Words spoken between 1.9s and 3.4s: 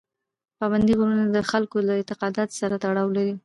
اعتقاداتو سره تړاو لري.